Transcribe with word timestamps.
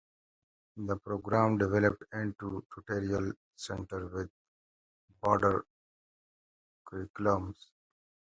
The 0.77 0.95
program 0.97 1.59
developed 1.59 2.05
into 2.13 2.57
a 2.57 2.61
tutorial 2.75 3.33
center 3.55 4.07
with 4.07 4.25
a 4.31 4.31
broader 5.21 5.63
curriculum. 6.87 7.55